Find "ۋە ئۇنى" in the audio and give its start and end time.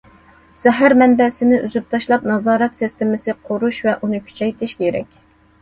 3.89-4.23